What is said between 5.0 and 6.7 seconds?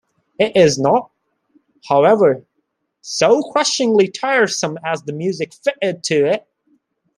the music fitted to it.